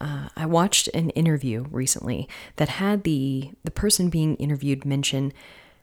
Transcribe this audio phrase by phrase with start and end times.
[0.00, 5.32] uh, I watched an interview recently that had the the person being interviewed mention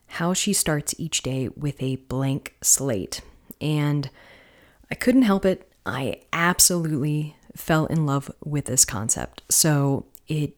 [0.08, 3.22] how she starts each day with a blank slate,
[3.59, 4.09] and
[4.89, 5.70] I couldn't help it.
[5.86, 9.44] I absolutely fell in love with this concept.
[9.49, 10.55] So it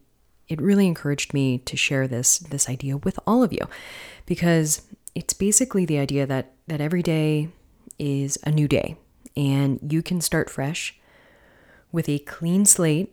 [0.48, 3.68] it really encouraged me to share this this idea with all of you
[4.26, 4.82] because
[5.14, 7.48] it's basically the idea that that every day
[7.98, 8.96] is a new day
[9.36, 10.98] and you can start fresh
[11.90, 13.12] with a clean slate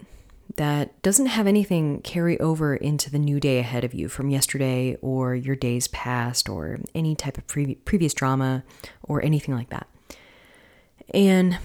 [0.57, 4.97] that doesn't have anything carry over into the new day ahead of you from yesterday
[5.01, 8.63] or your days past or any type of pre- previous drama
[9.03, 9.87] or anything like that.
[11.13, 11.59] And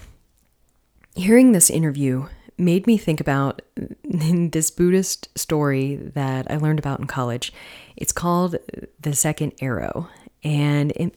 [1.14, 2.26] hearing this interview
[2.58, 3.62] made me think about
[4.04, 7.52] this Buddhist story that I learned about in college.
[7.96, 8.56] It's called
[9.00, 10.08] The Second Arrow.
[10.42, 11.12] And in,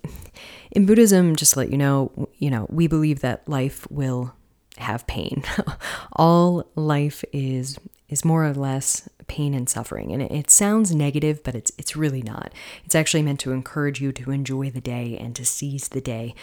[0.71, 4.33] in Buddhism, just to let you know, you know, we believe that life will
[4.77, 5.43] have pain.
[6.13, 7.77] All life is
[8.09, 10.11] is more or less pain and suffering.
[10.11, 12.53] And it, it, sounds negative, but it's it's really not.
[12.85, 16.35] It's actually meant to encourage you to enjoy the day and to seize the day.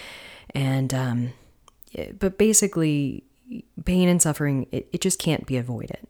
[0.55, 1.33] And um,
[2.19, 3.25] but basically,
[3.85, 6.07] pain and suffering it, it just can't be avoided.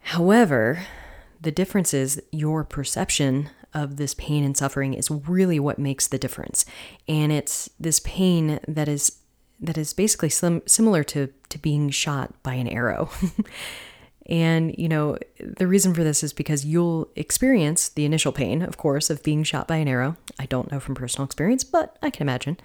[0.00, 0.86] However,
[1.40, 6.18] the difference is your perception of this pain and suffering is really what makes the
[6.18, 6.64] difference.
[7.06, 9.18] And it's this pain that is
[9.60, 13.10] that is basically sim- similar to to being shot by an arrow.
[14.26, 18.76] and you know, the reason for this is because you'll experience the initial pain, of
[18.76, 20.16] course, of being shot by an arrow.
[20.38, 22.58] I don't know from personal experience, but I can imagine.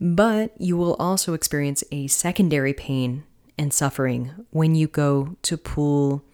[0.00, 3.24] But you will also experience a secondary pain
[3.58, 6.24] and suffering when you go to pull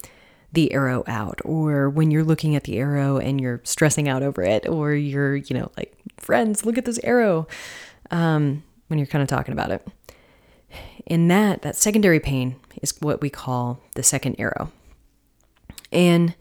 [0.53, 4.41] the arrow out or when you're looking at the arrow and you're stressing out over
[4.41, 7.45] it or you're you know like friends look at this arrow
[8.11, 9.85] um, when you're kind of talking about it.
[11.07, 14.71] And that, that secondary pain is what we call the second arrow.
[15.91, 16.35] And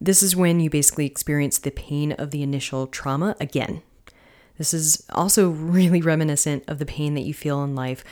[0.00, 3.82] this is when you basically experience the pain of the initial trauma again.
[4.58, 8.02] This is also really reminiscent of the pain that you feel in life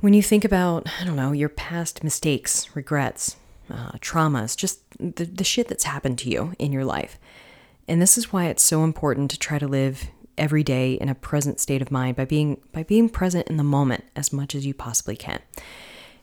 [0.00, 3.36] when you think about, I don't know, your past mistakes, regrets,
[3.70, 7.18] uh, traumas, just the, the shit that's happened to you in your life.
[7.88, 11.14] And this is why it's so important to try to live every day in a
[11.14, 14.66] present state of mind by being by being present in the moment as much as
[14.66, 15.40] you possibly can.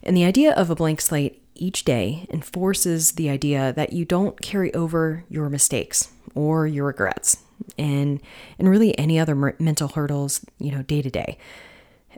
[0.03, 4.41] And the idea of a blank slate each day enforces the idea that you don't
[4.41, 7.37] carry over your mistakes or your regrets
[7.77, 8.21] and
[8.57, 11.37] and really any other mental hurdles, you know, day to day.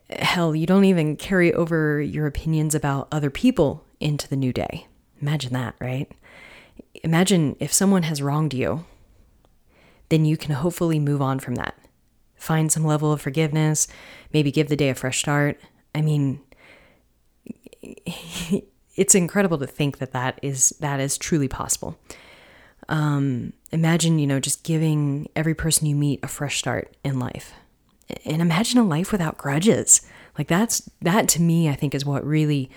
[0.09, 4.87] Hell, you don't even carry over your opinions about other people into the new day.
[5.21, 6.11] Imagine that, right?
[7.03, 8.85] Imagine if someone has wronged you,
[10.09, 11.75] then you can hopefully move on from that
[12.43, 13.87] find some level of forgiveness,
[14.33, 15.59] maybe give the day a fresh start.
[15.95, 16.41] I mean,
[18.95, 21.97] it's incredible to think that that is that is truly possible.
[22.89, 27.53] Um, imagine, you know, just giving every person you meet a fresh start in life,
[28.25, 30.01] and imagine a life without grudges.
[30.37, 32.69] Like that's that to me, I think, is what really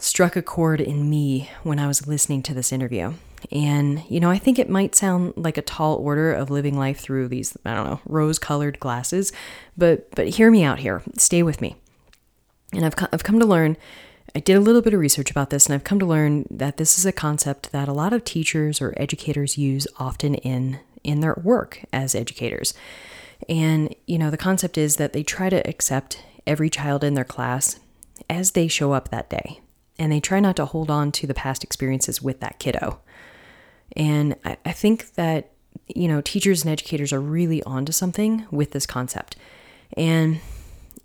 [0.00, 3.12] struck a chord in me when I was listening to this interview.
[3.52, 7.00] And, you know, I think it might sound like a tall order of living life
[7.00, 9.32] through these, I don't know, rose colored glasses,
[9.76, 11.02] but, but hear me out here.
[11.16, 11.76] Stay with me.
[12.72, 13.76] And I've, I've come to learn,
[14.34, 16.76] I did a little bit of research about this, and I've come to learn that
[16.76, 21.20] this is a concept that a lot of teachers or educators use often in, in
[21.20, 22.74] their work as educators.
[23.48, 27.24] And, you know, the concept is that they try to accept every child in their
[27.24, 27.80] class
[28.28, 29.60] as they show up that day.
[30.00, 33.00] And they try not to hold on to the past experiences with that kiddo.
[33.96, 35.52] And I, I think that,
[35.86, 39.36] you know, teachers and educators are really onto something with this concept.
[39.96, 40.40] And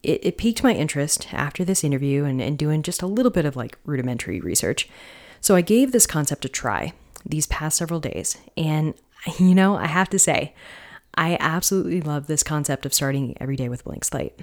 [0.01, 3.45] it, it piqued my interest after this interview and, and doing just a little bit
[3.45, 4.88] of like rudimentary research.
[5.42, 6.94] So I gave this concept a try
[7.25, 8.38] these past several days.
[8.56, 8.94] And,
[9.38, 10.53] you know, I have to say,
[11.15, 14.39] I absolutely love this concept of starting every day with blank slate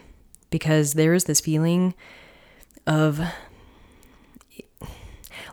[0.51, 1.95] because there is this feeling
[2.87, 3.21] of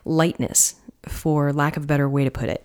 [0.04, 0.76] lightness,
[1.08, 2.64] for lack of a better way to put it,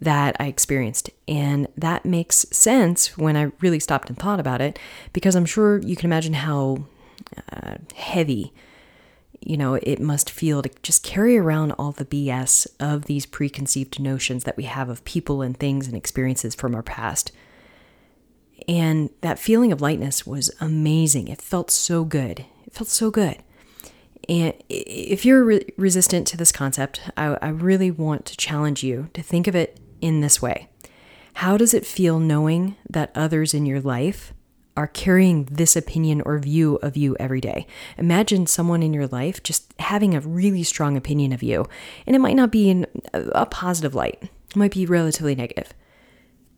[0.00, 1.10] that I experienced.
[1.28, 4.78] And that makes sense when I really stopped and thought about it,
[5.12, 6.86] because I'm sure you can imagine how
[7.52, 8.52] uh, heavy
[9.44, 14.00] you know, it must feel to just carry around all the BS of these preconceived
[14.00, 17.30] notions that we have of people and things and experiences from our past.
[18.66, 21.28] And that feeling of lightness was amazing.
[21.28, 22.46] It felt so good.
[22.66, 23.42] It felt so good.
[24.28, 29.10] And if you're re- resistant to this concept, I, I really want to challenge you
[29.14, 30.68] to think of it in this way
[31.34, 34.32] How does it feel knowing that others in your life
[34.76, 37.66] are carrying this opinion or view of you every day.
[37.96, 41.66] Imagine someone in your life just having a really strong opinion of you,
[42.06, 45.72] and it might not be in a positive light, it might be relatively negative.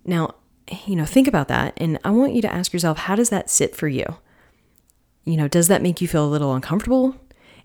[0.05, 0.35] Now,
[0.87, 3.51] you know, think about that, and I want you to ask yourself how does that
[3.51, 4.05] sit for you?
[5.25, 7.17] You know, does that make you feel a little uncomfortable?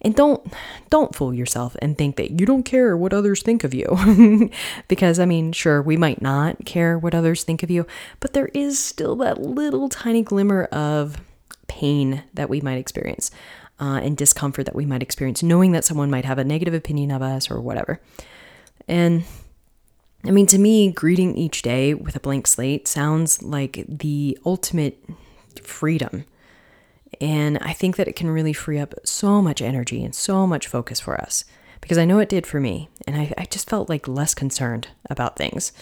[0.03, 0.51] And don't
[0.89, 4.49] don't fool yourself and think that you don't care what others think of you.
[4.87, 7.85] because I mean, sure, we might not care what others think of you,
[8.19, 11.21] but there is still that little tiny glimmer of
[11.67, 13.31] pain that we might experience.
[13.79, 17.09] Uh, and discomfort that we might experience, knowing that someone might have a negative opinion
[17.09, 17.99] of us or whatever.
[18.87, 19.23] And
[20.23, 25.03] I mean, to me, greeting each day with a blank slate sounds like the ultimate
[25.63, 26.25] freedom
[27.19, 30.67] and I think that it can really free up so much energy and so much
[30.67, 31.43] focus for us
[31.81, 32.89] because I know it did for me.
[33.05, 35.73] And I, I just felt like less concerned about things.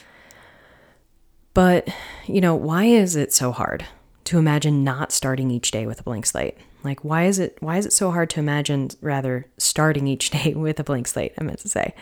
[1.53, 1.89] But,
[2.25, 3.85] you know, why is it so hard
[4.25, 6.57] to imagine not starting each day with a blank slate?
[6.83, 10.53] Like why is it why is it so hard to imagine rather starting each day
[10.53, 11.93] with a blank slate, I meant to say.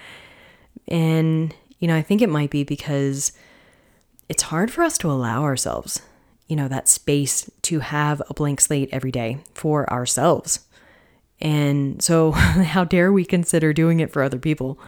[0.88, 3.34] And, you know, I think it might be because
[4.30, 6.02] it's hard for us to allow ourselves
[6.48, 10.62] you know, that space to have a blank slate every day for ourselves.
[11.40, 14.80] And so, how dare we consider doing it for other people?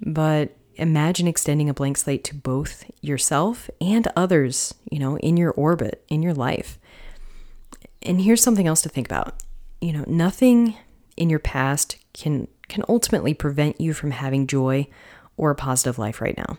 [0.00, 5.52] But imagine extending a blank slate to both yourself and others, you know, in your
[5.52, 6.78] orbit, in your life.
[8.02, 9.34] And here's something else to think about.
[9.80, 10.76] You know, nothing
[11.16, 14.88] in your past can can ultimately prevent you from having joy
[15.36, 16.58] or a positive life right now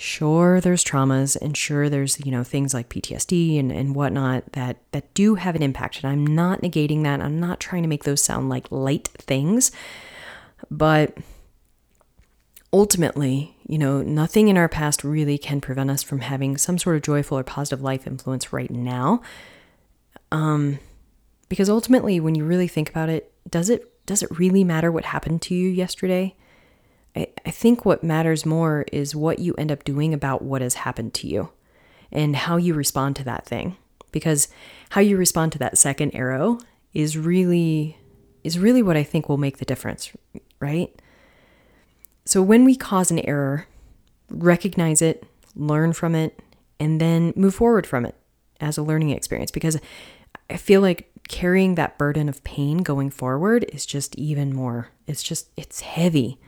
[0.00, 4.76] sure there's traumas and sure there's you know things like ptsd and, and whatnot that
[4.92, 7.20] that do have an impact and i'm not negating that.
[7.20, 9.72] I'm not trying to make those sound like light things
[10.70, 11.18] but
[12.72, 16.94] ultimately you know nothing in our past really can prevent us from having some sort
[16.94, 19.20] of joyful or positive life influence right now
[20.30, 20.78] um
[21.48, 25.06] because ultimately when you really think about it does it does it really matter what
[25.06, 26.36] happened to you yesterday
[27.18, 30.74] I, I think what matters more is what you end up doing about what has
[30.74, 31.50] happened to you
[32.12, 33.76] and how you respond to that thing.
[34.12, 34.48] Because
[34.90, 36.58] how you respond to that second arrow
[36.94, 37.98] is really
[38.44, 40.12] is really what I think will make the difference,
[40.60, 40.94] right?
[42.24, 43.66] So when we cause an error,
[44.30, 45.24] recognize it,
[45.56, 46.40] learn from it,
[46.78, 48.14] and then move forward from it
[48.60, 49.78] as a learning experience because
[50.48, 54.88] I feel like carrying that burden of pain going forward is just even more.
[55.06, 56.38] It's just it's heavy.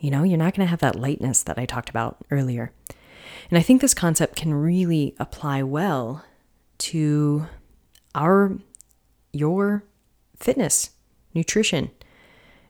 [0.00, 2.72] You know, you're not going to have that lightness that I talked about earlier.
[3.50, 6.24] And I think this concept can really apply well
[6.78, 7.46] to
[8.14, 8.56] our,
[9.32, 9.84] your
[10.38, 10.90] fitness,
[11.34, 11.90] nutrition,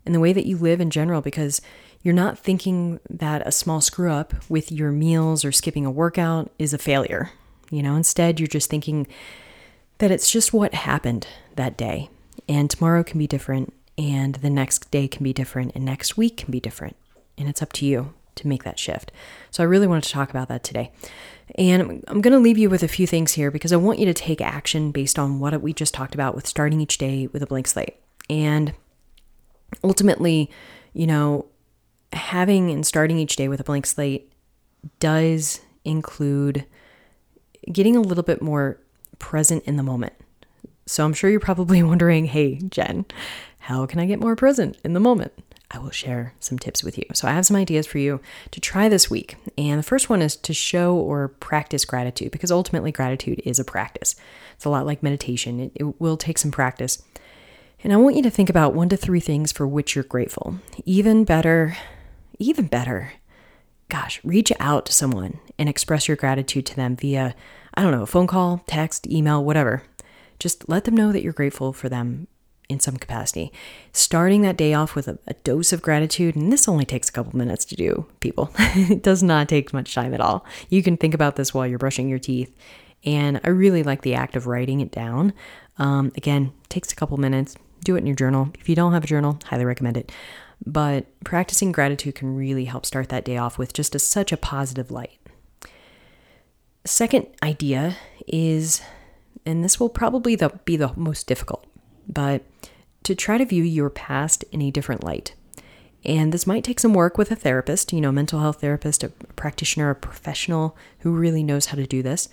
[0.05, 1.61] and the way that you live in general because
[2.03, 6.51] you're not thinking that a small screw up with your meals or skipping a workout
[6.59, 7.31] is a failure.
[7.71, 9.07] You know, instead, you're just thinking
[9.99, 12.11] that it's just what happened that day.
[12.49, 16.39] And tomorrow can be different, and the next day can be different, and next week
[16.39, 16.97] can be different
[17.41, 19.11] and it's up to you to make that shift.
[19.51, 20.93] So I really wanted to talk about that today.
[21.57, 24.07] And I'm going to leave you with a few things here because I want you
[24.07, 27.43] to take action based on what we just talked about with starting each day with
[27.43, 27.97] a blank slate.
[28.29, 28.73] And
[29.83, 30.51] ultimately,
[30.93, 31.47] you know,
[32.13, 34.33] having and starting each day with a blank slate
[35.01, 36.65] does include
[37.71, 38.79] getting a little bit more
[39.19, 40.13] present in the moment.
[40.87, 43.07] So I'm sure you're probably wondering, hey, Jen,
[43.59, 45.33] how can I get more present in the moment?
[45.71, 47.05] I will share some tips with you.
[47.15, 49.37] So, I have some ideas for you to try this week.
[49.57, 53.65] And the first one is to show or practice gratitude because ultimately, gratitude is a
[53.65, 54.17] practice.
[54.55, 57.03] It's a lot like meditation, it, it will take some practice.
[57.83, 60.57] And I want you to think about one to three things for which you're grateful.
[60.85, 61.77] Even better,
[62.39, 63.13] even better,
[63.89, 67.35] gosh, reach out to someone and express your gratitude to them via,
[67.75, 69.83] I don't know, a phone call, text, email, whatever.
[70.39, 72.27] Just let them know that you're grateful for them
[72.71, 73.53] in some capacity.
[73.93, 77.13] Starting that day off with a, a, dose of gratitude, and this only takes a
[77.13, 78.51] couple minutes to do, people.
[78.59, 80.45] it does not take much time at all.
[80.69, 82.55] You can think about this while you're brushing your teeth.
[83.05, 85.33] And I really like the act of writing it down.
[85.79, 87.57] Um, again, takes a couple minutes.
[87.83, 88.51] Do it in your journal.
[88.59, 90.13] If you don't have a journal, highly recommend it.
[90.65, 94.37] But practicing gratitude can really help start that day off with just a, such a
[94.37, 95.19] positive light.
[96.85, 97.97] Second idea
[98.27, 98.83] is,
[99.47, 101.67] and this will probably the, be the most difficult,
[102.13, 102.43] but
[103.05, 105.35] to try to view your past in a different light.
[106.05, 109.11] And this might take some work with a therapist, you know, mental health therapist, a
[109.37, 112.29] practitioner, a professional who really knows how to do this.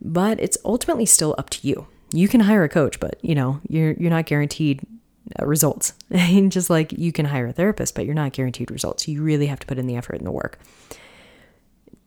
[0.00, 1.86] But it's ultimately still up to you.
[2.12, 4.80] You can hire a coach, but you know, you're you're not guaranteed
[5.40, 5.94] uh, results.
[6.10, 9.08] And just like you can hire a therapist, but you're not guaranteed results.
[9.08, 10.58] You really have to put in the effort and the work.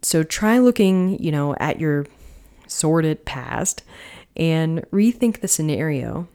[0.02, 2.06] So try looking, you know, at your
[2.68, 3.84] sordid past
[4.36, 6.28] and rethink the scenario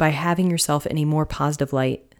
[0.00, 2.14] by having yourself in a more positive light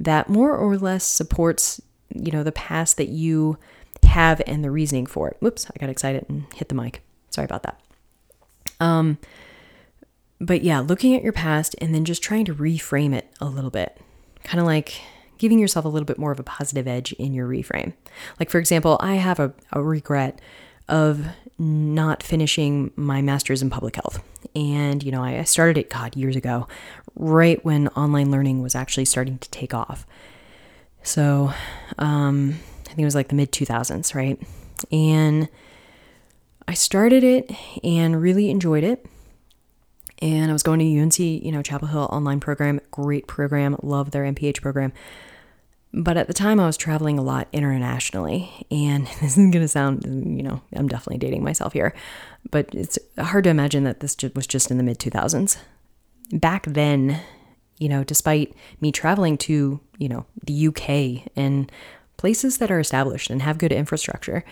[0.00, 1.80] that more or less supports,
[2.12, 3.56] you know, the past that you
[4.02, 5.36] have and the reasoning for it.
[5.38, 7.00] Whoops, I got excited and hit the mic.
[7.30, 7.80] Sorry about that.
[8.80, 9.18] Um,
[10.40, 13.70] but yeah, looking at your past and then just trying to reframe it a little
[13.70, 14.00] bit,
[14.42, 15.00] kind of like
[15.38, 17.92] giving yourself a little bit more of a positive edge in your reframe.
[18.40, 20.40] Like, for example, I have a, a regret
[20.88, 21.24] of
[21.56, 24.20] not finishing my master's in public health.
[24.54, 26.68] And, you know, I, started it, God, years ago,
[27.14, 30.06] right when online learning was actually starting to take off.
[31.02, 31.52] So,
[31.98, 34.38] um, I think it was like the mid 2000s, right?
[34.90, 35.48] And
[36.68, 37.50] I started it
[37.82, 39.06] and really enjoyed it.
[40.20, 44.12] And I was going to UNC, you know, Chapel Hill online program, great program, love
[44.12, 44.92] their MPH program.
[45.94, 48.50] But at the time, I was traveling a lot internationally.
[48.70, 51.94] And this is going to sound, you know, I'm definitely dating myself here,
[52.50, 55.58] but it's hard to imagine that this was just in the mid 2000s.
[56.32, 57.20] Back then,
[57.78, 61.70] you know, despite me traveling to, you know, the UK and
[62.16, 64.44] places that are established and have good infrastructure,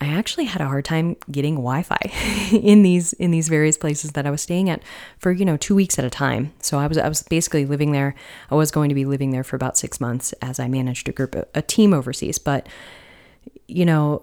[0.00, 1.98] I actually had a hard time getting Wi-Fi
[2.56, 4.82] in these in these various places that I was staying at
[5.18, 6.52] for you know two weeks at a time.
[6.60, 8.14] So I was I was basically living there.
[8.50, 11.12] I was going to be living there for about six months as I managed a
[11.12, 12.38] group a team overseas.
[12.38, 12.68] But
[13.66, 14.22] you know,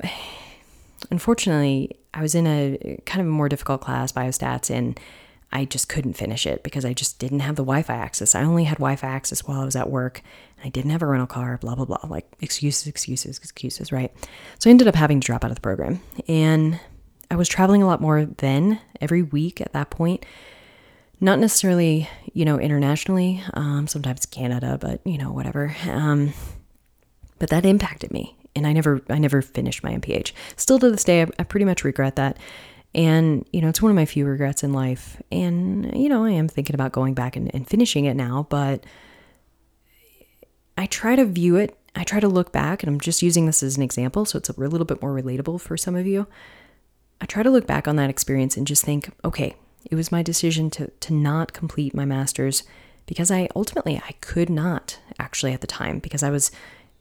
[1.11, 4.99] unfortunately, I was in a kind of a more difficult class, biostats, and
[5.51, 8.35] I just couldn't finish it because I just didn't have the Wi Fi access.
[8.35, 10.21] I only had Wi Fi access while I was at work.
[10.63, 11.99] I didn't have a rental car, blah, blah, blah.
[12.07, 14.11] Like excuses, excuses, excuses, right?
[14.59, 16.01] So I ended up having to drop out of the program.
[16.27, 16.79] And
[17.31, 20.25] I was traveling a lot more then, every week at that point.
[21.19, 25.75] Not necessarily, you know, internationally, um, sometimes Canada, but, you know, whatever.
[25.89, 26.33] Um,
[27.39, 28.35] but that impacted me.
[28.55, 30.31] And I never, I never finished my MPH.
[30.55, 32.37] Still to this day, I, I pretty much regret that.
[32.97, 35.21] And, you know, it's one of my few regrets in life.
[35.31, 38.83] And, you know, I am thinking about going back and, and finishing it now, but
[40.77, 43.61] I try to view it, I try to look back, and I'm just using this
[43.61, 46.27] as an example, so it's a little bit more relatable for some of you.
[47.21, 49.55] I try to look back on that experience and just think, okay,
[49.89, 52.63] it was my decision to to not complete my masters
[53.05, 56.51] because I ultimately I could not actually at the time because I was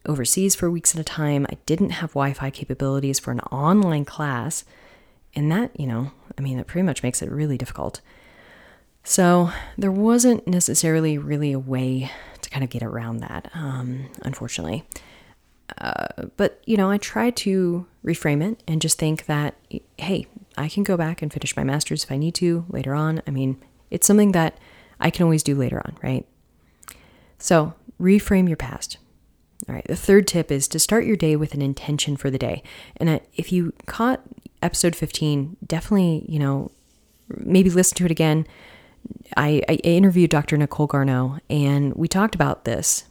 [0.05, 1.45] overseas for weeks at a time.
[1.49, 4.63] I didn't have Wi-Fi capabilities for an online class,
[5.37, 8.01] and that, you know, I mean, that pretty much makes it really difficult.
[9.03, 14.83] So, there wasn't necessarily really a way to kind of get around that, um, unfortunately.
[15.77, 19.53] Uh, but, you know, I try to reframe it and just think that,
[19.97, 20.25] hey,
[20.57, 23.21] I can go back and finish my master's if I need to later on.
[23.27, 24.57] I mean, it's something that
[24.99, 26.25] I can always do later on, right?
[27.37, 28.97] So, reframe your past.
[29.69, 32.37] All right, the third tip is to start your day with an intention for the
[32.37, 32.63] day.
[32.97, 34.21] And if you caught
[34.61, 36.71] episode 15, definitely, you know,
[37.29, 38.47] maybe listen to it again
[39.35, 40.57] I, I interviewed Dr.
[40.57, 43.05] Nicole Garneau, and we talked about this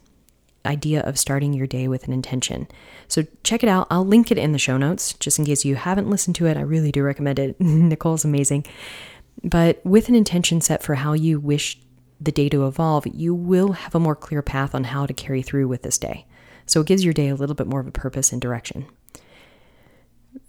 [0.65, 2.67] idea of starting your day with an intention.
[3.07, 3.87] So check it out.
[3.91, 6.57] I'll link it in the show notes just in case you haven't listened to it.
[6.57, 7.61] I really do recommend it.
[7.61, 8.67] Nicole's amazing.
[9.45, 11.79] But with an intention set for how you wish
[12.21, 15.43] the day to evolve, you will have a more clear path on how to carry
[15.43, 16.27] through with this day.
[16.65, 18.87] So it gives your day a little bit more of a purpose and direction.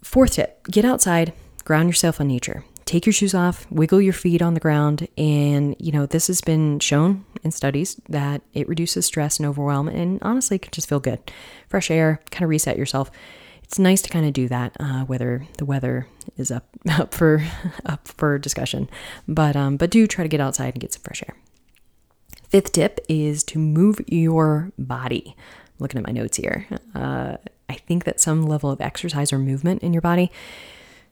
[0.04, 4.42] Fourth tip get outside, ground yourself on nature take your shoes off, wiggle your feet
[4.42, 5.08] on the ground.
[5.18, 9.88] And, you know, this has been shown in studies that it reduces stress and overwhelm
[9.88, 11.20] and honestly can just feel good.
[11.68, 13.12] Fresh air, kind of reset yourself.
[13.64, 17.44] It's nice to kind of do that, uh, whether the weather is up up for
[17.86, 18.90] up for discussion,
[19.28, 21.36] but um, but do try to get outside and get some fresh air.
[22.48, 25.36] Fifth tip is to move your body.
[25.80, 26.66] looking at my notes here.
[26.96, 27.36] Uh,
[27.70, 30.32] I think that some level of exercise or movement in your body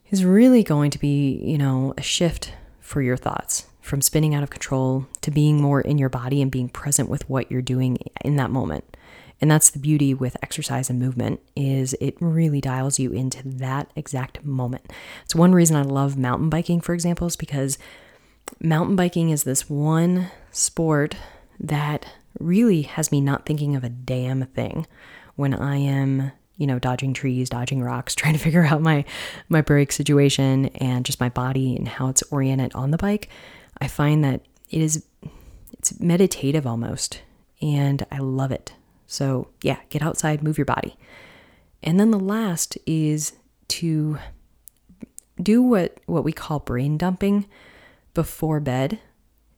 [0.09, 4.43] is really going to be, you know, a shift for your thoughts from spinning out
[4.43, 7.97] of control to being more in your body and being present with what you're doing
[8.23, 8.97] in that moment.
[9.41, 13.91] And that's the beauty with exercise and movement is it really dials you into that
[13.95, 14.91] exact moment.
[15.23, 17.77] It's one reason I love mountain biking, for example, is because
[18.59, 21.15] mountain biking is this one sport
[21.59, 22.07] that
[22.39, 24.87] really has me not thinking of a damn thing
[25.35, 29.05] when I am you know, dodging trees, dodging rocks, trying to figure out my
[29.49, 33.29] my brake situation and just my body and how it's oriented on the bike,
[33.79, 35.05] I find that it is
[35.73, 37.21] it's meditative almost,
[37.61, 38.73] and I love it.
[39.07, 40.97] So, yeah, get outside, move your body.
[41.83, 43.33] And then the last is
[43.67, 44.17] to
[45.41, 47.45] do what what we call brain dumping
[48.13, 48.99] before bed.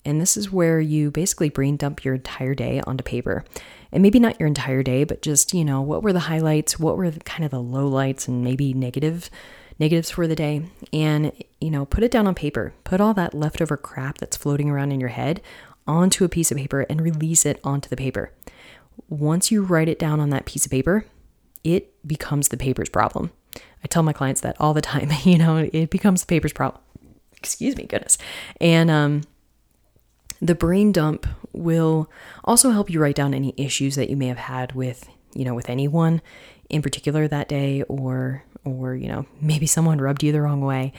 [0.08, 3.44] And this is where you basically brain dump your entire day onto paper.
[3.92, 6.98] And maybe not your entire day, but just, you know, what were the highlights, what
[6.98, 9.30] were the, kind of the lowlights and maybe negative
[9.80, 12.74] negatives for the day and you know, put it down on paper.
[12.84, 15.42] Put all that leftover crap that's floating around in your head
[15.88, 18.32] onto a piece of paper and release it onto the paper.
[19.10, 21.06] Once you write it down on that piece of paper,
[21.64, 23.32] it becomes the paper's problem.
[23.84, 26.82] I tell my clients that all the time, you know, it becomes the paper's problem.
[27.38, 28.18] Excuse me, goodness.
[28.60, 29.22] And um,
[30.41, 32.10] the brain dump will
[32.44, 35.56] also help you write down any issues that you may have had with, you know,
[35.56, 36.22] with anyone
[36.70, 40.91] in particular that day or or you know, maybe someone rubbed you the wrong way.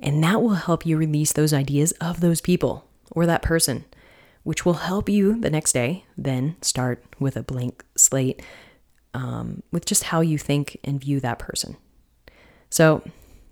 [0.00, 3.84] And that will help you release those ideas of those people or that person,
[4.44, 8.42] which will help you the next day then start with a blank slate
[9.14, 11.76] um, with just how you think and view that person.
[12.70, 13.02] So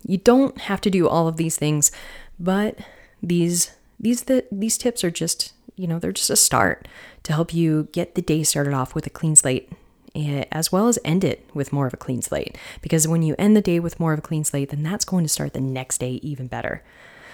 [0.07, 1.91] you don't have to do all of these things,
[2.39, 2.77] but
[3.21, 6.87] these these the, these tips are just you know they're just a start
[7.23, 9.71] to help you get the day started off with a clean slate
[10.15, 13.35] eh, as well as end it with more of a clean slate because when you
[13.37, 15.61] end the day with more of a clean slate then that's going to start the
[15.61, 16.83] next day even better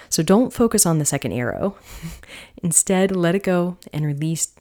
[0.08, 1.76] so don't focus on the second arrow
[2.62, 4.54] instead let it go and release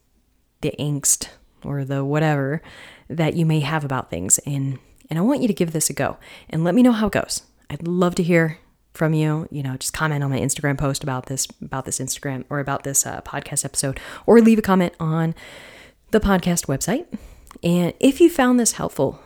[0.62, 1.29] the angst
[1.63, 2.62] or the whatever
[3.10, 4.39] that you may have about things.
[4.39, 4.79] And
[5.10, 6.17] and I want you to give this a go
[6.50, 7.43] and let me know how it goes.
[7.70, 8.60] I'd love to hear
[8.93, 9.48] from you.
[9.51, 12.83] You know, just comment on my Instagram post about this about this Instagram or about
[12.83, 15.36] this uh, podcast episode, or leave a comment on
[16.12, 17.05] the podcast website.
[17.63, 19.21] And if you found this helpful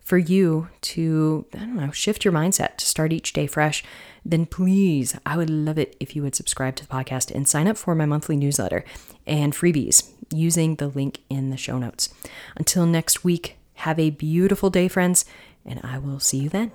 [0.00, 3.84] for you to, I don't know, shift your mindset to start each day fresh,
[4.24, 7.68] then please, I would love it if you would subscribe to the podcast and sign
[7.68, 8.84] up for my monthly newsletter
[9.24, 12.12] and freebies using the link in the show notes.
[12.56, 15.24] Until next week, have a beautiful day, friends,
[15.64, 16.72] and I will see you then.